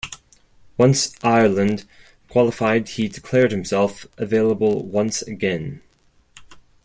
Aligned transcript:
Once 0.79 1.13
Ireland 1.23 1.85
qualified 2.27 2.89
he 2.89 3.07
declared 3.07 3.51
himself 3.51 4.07
available 4.17 4.83
once 4.83 5.21
again. 5.21 5.83